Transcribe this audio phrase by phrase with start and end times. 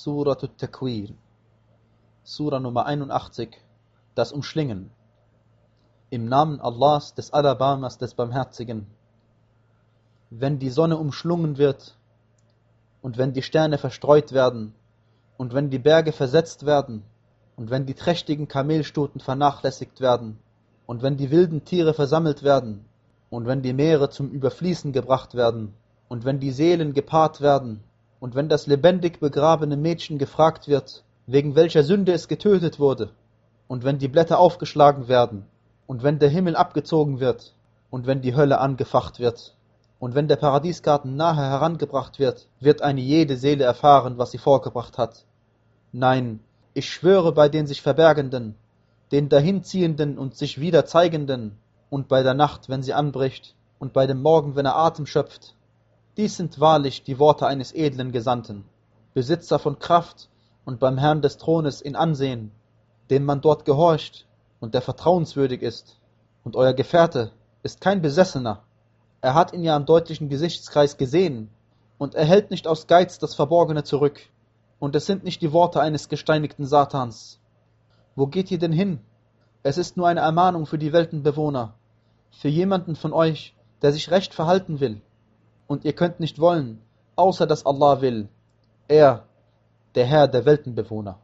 [0.00, 1.08] Surat al-Takwir,
[2.22, 3.48] Sura Nummer 81,
[4.14, 4.92] das Umschlingen.
[6.08, 8.86] Im Namen Allahs, des Alabamas, des Barmherzigen.
[10.30, 11.96] Wenn die Sonne umschlungen wird,
[13.02, 14.72] und wenn die Sterne verstreut werden,
[15.36, 17.02] und wenn die Berge versetzt werden,
[17.56, 20.38] und wenn die trächtigen Kamelstuten vernachlässigt werden,
[20.86, 22.84] und wenn die wilden Tiere versammelt werden,
[23.30, 25.74] und wenn die Meere zum Überfließen gebracht werden,
[26.06, 27.82] und wenn die Seelen gepaart werden,
[28.20, 33.10] und wenn das lebendig begrabene Mädchen gefragt wird, wegen welcher Sünde es getötet wurde,
[33.68, 35.44] und wenn die Blätter aufgeschlagen werden,
[35.86, 37.54] und wenn der Himmel abgezogen wird,
[37.90, 39.54] und wenn die Hölle angefacht wird,
[39.98, 44.96] und wenn der Paradiesgarten nahe herangebracht wird, wird eine jede Seele erfahren, was sie vorgebracht
[44.96, 45.24] hat.
[45.92, 46.40] Nein,
[46.74, 48.54] ich schwöre bei den sich Verbergenden,
[49.10, 51.58] den Dahinziehenden und sich wieder Zeigenden,
[51.90, 55.54] und bei der Nacht, wenn sie anbricht, und bei dem Morgen, wenn er Atem schöpft,
[56.18, 58.64] dies sind wahrlich die Worte eines edlen Gesandten,
[59.14, 60.28] Besitzer von Kraft
[60.64, 62.50] und beim Herrn des Thrones in Ansehen,
[63.08, 64.26] dem man dort gehorcht
[64.58, 66.00] und der vertrauenswürdig ist.
[66.42, 67.30] Und euer Gefährte
[67.62, 68.64] ist kein Besessener.
[69.20, 71.50] Er hat ihn ja am deutlichen Gesichtskreis gesehen
[71.98, 74.18] und er hält nicht aus Geiz das Verborgene zurück.
[74.80, 77.38] Und es sind nicht die Worte eines gesteinigten Satans.
[78.16, 78.98] Wo geht ihr denn hin?
[79.62, 81.74] Es ist nur eine Ermahnung für die Weltenbewohner,
[82.32, 85.00] für jemanden von euch, der sich recht verhalten will
[85.68, 86.80] und ihr könnt nicht wollen,
[87.14, 88.28] außer dass Allah will,
[88.88, 89.24] er,
[89.94, 91.20] der Herr der Weltenbewohner.